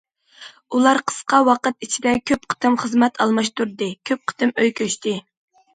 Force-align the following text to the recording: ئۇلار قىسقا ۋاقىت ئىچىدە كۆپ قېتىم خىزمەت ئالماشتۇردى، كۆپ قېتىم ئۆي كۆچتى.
ئۇلار 0.77 0.99
قىسقا 1.11 1.41
ۋاقىت 1.49 1.87
ئىچىدە 1.89 2.15
كۆپ 2.31 2.49
قېتىم 2.55 2.81
خىزمەت 2.85 3.23
ئالماشتۇردى، 3.27 3.95
كۆپ 4.11 4.27
قېتىم 4.33 4.57
ئۆي 4.59 4.75
كۆچتى. 4.83 5.21